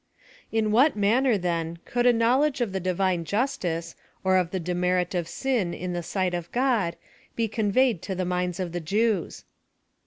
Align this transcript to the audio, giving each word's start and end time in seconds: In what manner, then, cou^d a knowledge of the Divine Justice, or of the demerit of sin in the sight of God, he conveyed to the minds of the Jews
In 0.51 0.71
what 0.71 0.95
manner, 0.95 1.37
then, 1.37 1.77
cou^d 1.85 2.07
a 2.09 2.11
knowledge 2.11 2.59
of 2.59 2.71
the 2.71 2.79
Divine 2.79 3.23
Justice, 3.23 3.95
or 4.23 4.35
of 4.35 4.49
the 4.49 4.59
demerit 4.59 5.13
of 5.13 5.27
sin 5.27 5.75
in 5.75 5.93
the 5.93 6.01
sight 6.01 6.33
of 6.33 6.51
God, 6.51 6.95
he 7.37 7.47
conveyed 7.47 8.01
to 8.01 8.15
the 8.15 8.25
minds 8.25 8.59
of 8.59 8.71
the 8.71 8.79
Jews 8.81 9.43